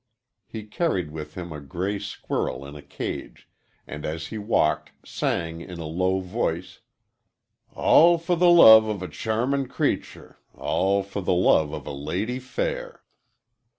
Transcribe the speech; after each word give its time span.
He 0.47 0.63
carried 0.63 1.11
with 1.11 1.35
him 1.35 1.51
a 1.53 1.61
gray 1.61 1.99
squirrel 1.99 2.65
in 2.65 2.75
a 2.75 2.81
cage, 2.81 3.47
and, 3.85 4.03
as 4.03 4.29
he 4.29 4.39
walked, 4.39 4.93
sang 5.05 5.61
in 5.61 5.77
a 5.79 5.85
low 5.85 6.21
voice: 6.21 6.79
"All 7.75 8.17
for 8.17 8.35
the 8.35 8.49
love 8.49 8.87
of 8.87 9.03
a 9.03 9.07
charmin' 9.07 9.67
creature, 9.67 10.39
All 10.55 11.03
for 11.03 11.21
the 11.21 11.35
love 11.35 11.71
of 11.71 11.85
a 11.85 11.91
lady 11.93 12.39
fair." 12.39 13.03